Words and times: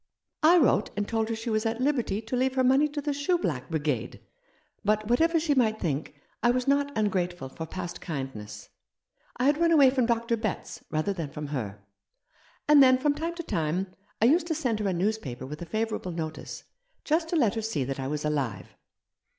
"I 0.41 0.57
wrote 0.57 0.89
and 0.97 1.07
told 1.07 1.29
her 1.29 1.35
she 1.35 1.51
was 1.51 1.63
at 1.63 1.79
liberty 1.79 2.23
to 2.23 2.35
leave 2.35 2.55
her 2.55 2.63
money 2.63 2.87
to 2.87 3.01
the 3.03 3.13
shoe 3.13 3.37
black 3.37 3.69
brigade; 3.69 4.19
but 4.83 5.07
what 5.07 5.21
ever 5.21 5.39
she 5.39 5.53
might 5.53 5.79
think, 5.79 6.15
I 6.41 6.49
was 6.49 6.67
not 6.67 6.91
ungrateful 6.97 7.49
for 7.49 7.67
past 7.67 8.01
kindness. 8.01 8.69
I 9.37 9.43
had 9.45 9.59
run 9.59 9.69
away 9.71 9.91
from 9.91 10.07
Dr. 10.07 10.37
Betts, 10.37 10.83
rather 10.89 11.13
than 11.13 11.29
from 11.29 11.49
her. 11.49 11.85
And 12.67 12.81
then 12.81 12.97
from 12.97 13.13
time 13.13 13.35
to 13.35 13.43
time 13.43 13.93
I 14.19 14.25
used 14.25 14.47
to 14.47 14.55
send 14.55 14.79
her 14.79 14.87
a 14.87 14.91
newspaper 14.93 15.45
with 15.45 15.61
a 15.61 15.67
favourable 15.67 16.11
notice, 16.13 16.63
just 17.03 17.29
to 17.29 17.35
let 17.35 17.53
her 17.53 17.61
see 17.61 17.83
that 17.83 17.99
I 17.99 18.07
was 18.07 18.25
alive." 18.25 18.75